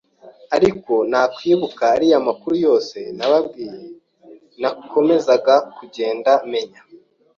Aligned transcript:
ariko 0.55 0.93
nakwibuka 1.11 1.83
ariya 1.95 2.17
makuru 2.27 2.55
yose 2.67 2.97
nababwiye 3.17 3.83
nakomezaga 4.61 5.55
kugenda 5.77 6.31
menya 6.51 6.81